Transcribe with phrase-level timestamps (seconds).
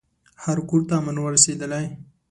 [0.43, 1.85] هر کورته امن ور رسېدلی